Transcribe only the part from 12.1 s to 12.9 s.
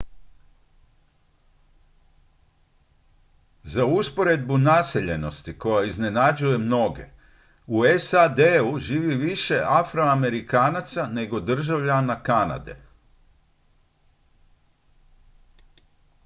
kanade